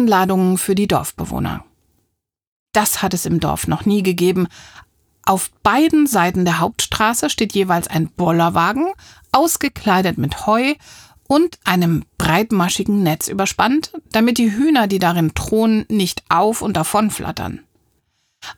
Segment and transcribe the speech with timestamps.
[0.00, 1.64] Einladungen für die Dorfbewohner.
[2.72, 4.48] Das hat es im Dorf noch nie gegeben.
[5.24, 8.86] Auf beiden Seiten der Hauptstraße steht jeweils ein Bollerwagen,
[9.32, 10.74] ausgekleidet mit Heu
[11.28, 17.10] und einem breitmaschigen Netz überspannt, damit die Hühner, die darin thronen, nicht auf und davon
[17.10, 17.60] flattern.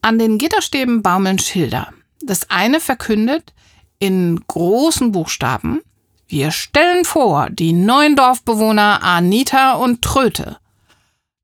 [0.00, 1.88] An den Gitterstäben baumeln Schilder.
[2.22, 3.52] Das eine verkündet
[3.98, 5.80] in großen Buchstaben
[6.28, 10.58] Wir stellen vor die neuen Dorfbewohner Anita und Tröte.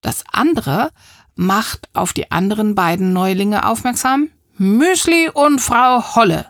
[0.00, 0.90] Das andere
[1.34, 4.28] macht auf die anderen beiden Neulinge aufmerksam.
[4.56, 6.46] Müsli und Frau Holle.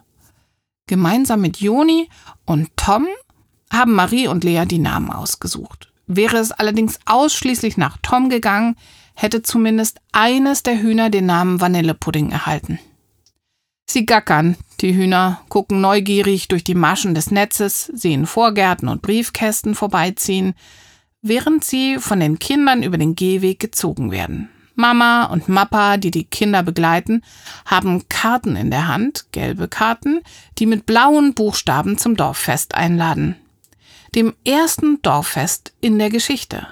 [0.87, 2.09] Gemeinsam mit Joni
[2.45, 3.07] und Tom
[3.73, 5.93] haben Marie und Lea die Namen ausgesucht.
[6.07, 8.75] Wäre es allerdings ausschließlich nach Tom gegangen,
[9.15, 12.81] hätte zumindest eines der Hühner den Namen Vanillepudding erhalten.
[13.87, 19.75] Sie gackern, die Hühner, gucken neugierig durch die Maschen des Netzes, sehen Vorgärten und Briefkästen
[19.75, 20.55] vorbeiziehen,
[21.23, 24.49] während sie von den Kindern über den Gehweg gezogen werden.
[24.75, 27.23] Mama und Mappa, die die Kinder begleiten,
[27.67, 30.21] haben Karten in der Hand, gelbe Karten,
[30.59, 33.37] die mit blauen Buchstaben zum Dorffest einladen.
[34.15, 36.67] Dem ersten Dorffest in der Geschichte.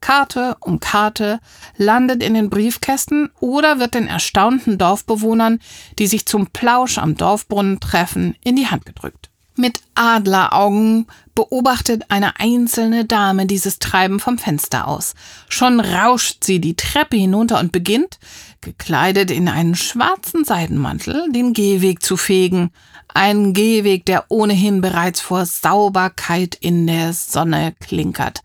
[0.00, 1.38] Karte um Karte
[1.76, 5.60] landet in den Briefkästen oder wird den erstaunten Dorfbewohnern,
[6.00, 9.31] die sich zum Plausch am Dorfbrunnen treffen, in die Hand gedrückt.
[9.54, 15.14] Mit Adleraugen beobachtet eine einzelne Dame dieses Treiben vom Fenster aus.
[15.48, 18.18] Schon rauscht sie die Treppe hinunter und beginnt,
[18.62, 22.70] gekleidet in einen schwarzen Seidenmantel, den Gehweg zu fegen.
[23.12, 28.42] Ein Gehweg, der ohnehin bereits vor Sauberkeit in der Sonne klinkert.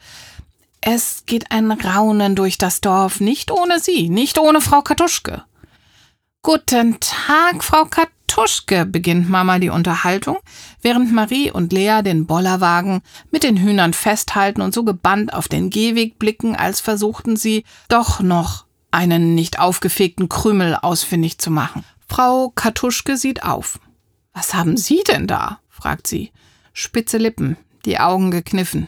[0.82, 5.44] Es geht ein Raunen durch das Dorf, nicht ohne sie, nicht ohne Frau Katuschke.
[6.42, 7.86] Guten Tag, Frau
[8.38, 10.38] Katuschke, beginnt Mama die Unterhaltung,
[10.84, 15.72] während Marie und Lea den Bollerwagen mit den Hühnern festhalten und so gebannt auf den
[15.72, 21.84] Gehweg blicken, als versuchten sie doch noch einen nicht aufgefegten Krümel ausfindig zu machen.
[22.08, 23.80] Frau Katuschke sieht auf.
[24.34, 25.60] Was haben Sie denn da?
[25.68, 26.32] fragt sie.
[26.74, 28.88] Spitze Lippen, die Augen gekniffen.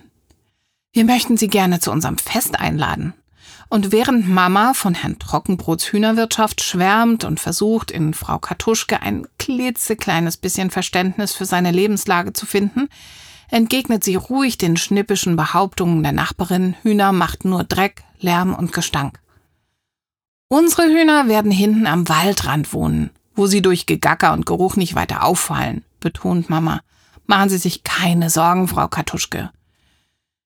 [0.94, 3.16] Wir möchten Sie gerne zu unserem Fest einladen.
[3.70, 10.38] Und während Mama von Herrn Trockenbrots Hühnerwirtschaft schwärmt und versucht, in Frau Katuschke ein klitzekleines
[10.38, 12.90] bisschen Verständnis für seine Lebenslage zu finden,
[13.52, 19.20] entgegnet sie ruhig den schnippischen Behauptungen der Nachbarin, Hühner macht nur Dreck, Lärm und Gestank.
[20.48, 25.24] Unsere Hühner werden hinten am Waldrand wohnen, wo sie durch Gegacker und Geruch nicht weiter
[25.24, 26.82] auffallen, betont Mama.
[27.28, 29.52] Machen Sie sich keine Sorgen, Frau Katuschke.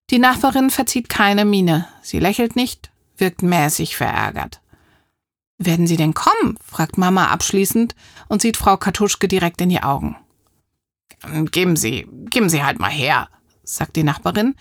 [0.10, 1.88] Die Nachbarin verzieht keine Miene.
[2.02, 4.62] Sie lächelt nicht, wirkt mäßig verärgert.
[5.58, 6.58] Werden Sie denn kommen?
[6.64, 7.96] fragt Mama abschließend
[8.28, 10.18] und sieht Frau Katuschke direkt in die Augen.
[11.52, 13.30] Geben Sie, geben Sie halt mal her,
[13.64, 14.56] sagt die Nachbarin,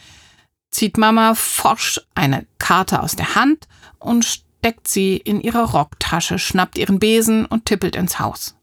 [0.70, 3.66] zieht Mama forsch eine Karte aus der Hand
[3.98, 8.56] und steckt sie in ihre Rocktasche, schnappt ihren Besen und tippelt ins Haus.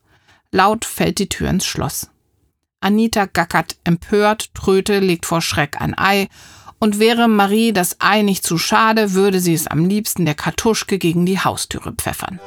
[0.52, 2.10] Laut fällt die Tür ins Schloss.
[2.80, 6.30] Anita gackert empört, Tröte legt vor Schreck ein Ei
[6.80, 10.98] und wäre Marie das Ei nicht zu schade, würde sie es am liebsten der Kartuschke
[10.98, 12.40] gegen die Haustüre pfeffern.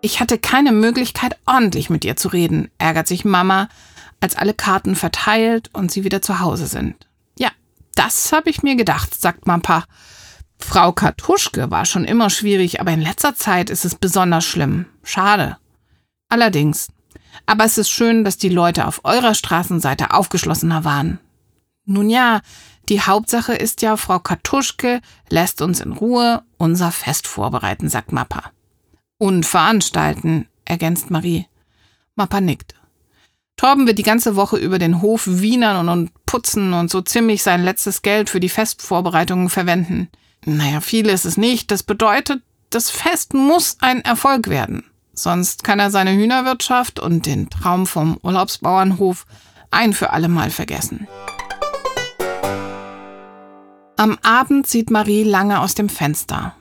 [0.00, 3.68] Ich hatte keine Möglichkeit, ordentlich mit ihr zu reden, ärgert sich Mama,
[4.20, 6.94] als alle Karten verteilt und sie wieder zu Hause sind.
[7.38, 7.50] Ja,
[7.94, 9.84] das habe ich mir gedacht, sagt Mappa.
[10.58, 14.86] Frau Kartuschke war schon immer schwierig, aber in letzter Zeit ist es besonders schlimm.
[15.02, 15.56] Schade.
[16.28, 16.88] Allerdings.
[17.46, 21.20] Aber es ist schön, dass die Leute auf eurer Straßenseite aufgeschlossener waren.
[21.90, 22.42] Nun ja,
[22.90, 25.00] die Hauptsache ist ja, Frau Kartuschke
[25.30, 28.50] lässt uns in Ruhe unser Fest vorbereiten, sagt Mappa.
[29.16, 31.46] Und veranstalten, ergänzt Marie.
[32.14, 32.74] Mappa nickt.
[33.56, 37.64] Torben wird die ganze Woche über den Hof wienern und, putzen und so ziemlich sein
[37.64, 40.08] letztes Geld für die Festvorbereitungen verwenden.
[40.44, 41.70] Naja, viel ist es nicht.
[41.70, 44.84] Das bedeutet, das Fest muss ein Erfolg werden.
[45.14, 49.24] Sonst kann er seine Hühnerwirtschaft und den Traum vom Urlaubsbauernhof
[49.70, 51.08] ein für alle Mal vergessen.
[53.98, 56.54] Am Abend sieht Marie lange aus dem Fenster.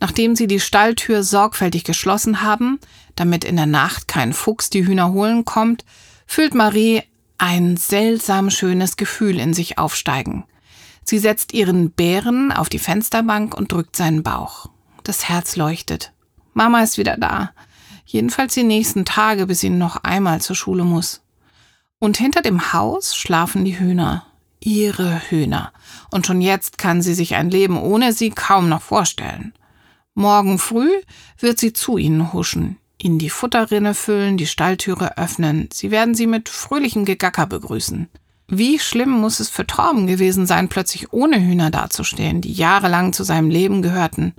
[0.00, 2.80] Nachdem sie die Stalltür sorgfältig geschlossen haben,
[3.14, 5.84] damit in der Nacht kein Fuchs die Hühner holen kommt,
[6.26, 7.04] fühlt Marie
[7.38, 10.42] ein seltsam schönes Gefühl in sich aufsteigen.
[11.04, 14.68] Sie setzt ihren Bären auf die Fensterbank und drückt seinen Bauch.
[15.04, 16.12] Das Herz leuchtet.
[16.54, 17.52] Mama ist wieder da.
[18.04, 21.22] Jedenfalls die nächsten Tage, bis sie noch einmal zur Schule muss.
[22.00, 24.26] Und hinter dem Haus schlafen die Hühner
[24.62, 25.72] ihre Hühner,
[26.10, 29.52] und schon jetzt kann sie sich ein Leben ohne sie kaum noch vorstellen.
[30.14, 30.90] Morgen früh
[31.38, 36.26] wird sie zu ihnen huschen, ihnen die Futterrinne füllen, die Stalltüre öffnen, sie werden sie
[36.26, 38.08] mit fröhlichem Gegacker begrüßen.
[38.48, 43.24] Wie schlimm muss es für Torben gewesen sein, plötzlich ohne Hühner dazustehen, die jahrelang zu
[43.24, 44.34] seinem Leben gehörten.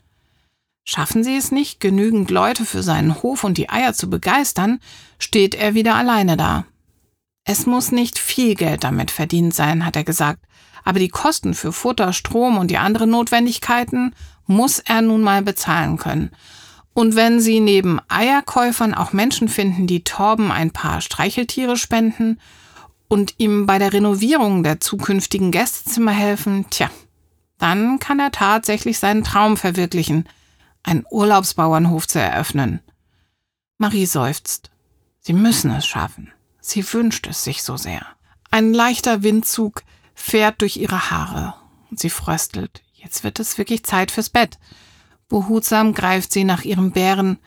[0.84, 4.80] Schaffen sie es nicht, genügend Leute für seinen Hof und die Eier zu begeistern,
[5.18, 6.66] steht er wieder alleine da.
[7.45, 10.40] Es muss nicht viel Geld damit verdient sein, hat er gesagt,
[10.84, 14.13] aber die Kosten für Futter, Strom und die anderen Notwendigkeiten
[14.45, 16.31] muss er nun mal bezahlen können.
[16.94, 22.40] Und wenn Sie neben Eierkäufern auch Menschen finden, die Torben ein paar Streicheltiere spenden
[23.07, 26.89] und ihm bei der Renovierung der zukünftigen Gästezimmer helfen, tja,
[27.57, 30.30] dann kann er tatsächlich seinen Traum verwirklichen,
[30.84, 32.81] einen Urlaubsbauernhof zu eröffnen.
[33.78, 34.69] Marie seufzt.
[35.19, 36.31] Sie müssen es schaffen.
[36.65, 38.06] Sie wünscht es sich so sehr.
[38.50, 39.83] Ein leichter Windzug
[40.15, 41.56] fährt durch ihre Haare.
[41.92, 42.81] Sie fröstelt.
[42.94, 44.57] Jetzt wird es wirklich Zeit fürs Bett.
[45.27, 47.38] Behutsam greift sie nach ihrem Bären.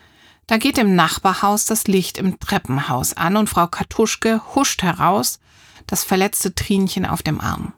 [0.46, 5.40] Da geht im Nachbarhaus das Licht im Treppenhaus an und Frau Kartuschke huscht heraus,
[5.86, 7.72] das verletzte Trinchen auf dem Arm.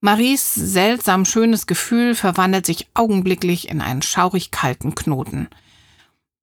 [0.00, 5.48] Maries seltsam schönes Gefühl verwandelt sich augenblicklich in einen schaurig kalten Knoten.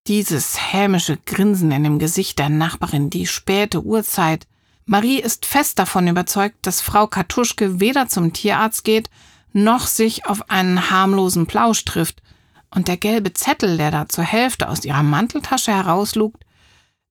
[0.07, 4.45] Dieses hämische Grinsen in dem Gesicht der Nachbarin, die späte Uhrzeit.
[4.85, 9.09] Marie ist fest davon überzeugt, dass Frau Kartuschke weder zum Tierarzt geht,
[9.51, 12.21] noch sich auf einen harmlosen Plausch trifft,
[12.69, 16.45] und der gelbe Zettel, der da zur Hälfte aus ihrer Manteltasche herauslugt,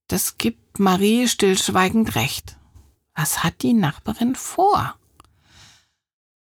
[0.07, 2.57] das gibt Marie stillschweigend recht.
[3.17, 4.95] Was hat die Nachbarin vor?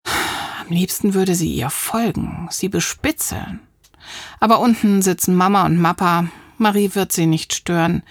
[0.04, 3.60] Am liebsten würde sie ihr folgen, sie bespitzeln.
[4.40, 6.26] Aber unten sitzen Mama und Mappa.
[6.62, 8.02] Marie wird sie nicht stören.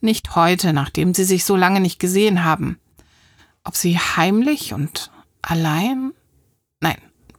[0.00, 2.78] Nicht heute, nachdem sie sich so lange nicht gesehen haben.
[3.64, 5.10] Ob sie heimlich und
[5.42, 6.12] allein?
[6.80, 6.98] Nein,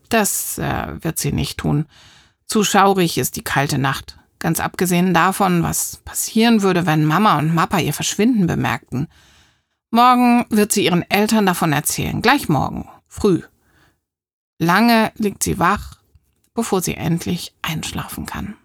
[0.10, 1.86] das äh, wird sie nicht tun.
[2.46, 4.18] Zu schaurig ist die kalte Nacht.
[4.40, 9.08] Ganz abgesehen davon, was passieren würde, wenn Mama und Mappa ihr Verschwinden bemerkten.
[9.92, 12.22] Morgen wird sie ihren Eltern davon erzählen.
[12.22, 12.88] Gleich morgen.
[13.08, 13.42] Früh.
[14.60, 16.00] Lange liegt sie wach,
[16.54, 18.56] bevor sie endlich einschlafen kann.